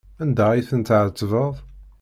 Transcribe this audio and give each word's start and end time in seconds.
Anda 0.23 0.45
ay 0.51 0.61
ten-tɛettbeḍ? 0.69 1.53